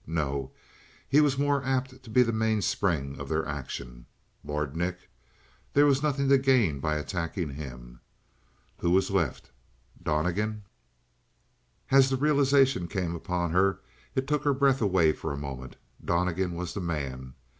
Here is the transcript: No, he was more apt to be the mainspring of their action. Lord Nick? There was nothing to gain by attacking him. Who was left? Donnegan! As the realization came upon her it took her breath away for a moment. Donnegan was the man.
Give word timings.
No, 0.07 0.51
he 1.07 1.21
was 1.21 1.37
more 1.37 1.63
apt 1.63 2.01
to 2.01 2.09
be 2.09 2.23
the 2.23 2.31
mainspring 2.33 3.19
of 3.19 3.29
their 3.29 3.45
action. 3.45 4.07
Lord 4.43 4.75
Nick? 4.75 5.11
There 5.73 5.85
was 5.85 6.01
nothing 6.01 6.27
to 6.29 6.39
gain 6.39 6.79
by 6.79 6.95
attacking 6.95 7.51
him. 7.51 7.99
Who 8.79 8.89
was 8.89 9.11
left? 9.11 9.51
Donnegan! 10.01 10.63
As 11.91 12.09
the 12.09 12.17
realization 12.17 12.87
came 12.87 13.13
upon 13.13 13.51
her 13.51 13.79
it 14.15 14.25
took 14.25 14.43
her 14.43 14.55
breath 14.55 14.81
away 14.81 15.11
for 15.11 15.31
a 15.31 15.37
moment. 15.37 15.75
Donnegan 16.03 16.55
was 16.55 16.73
the 16.73 16.81
man. 16.81 17.35